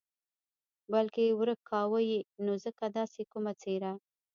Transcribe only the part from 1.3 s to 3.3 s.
ورک کاوه یې نو ځکه داسې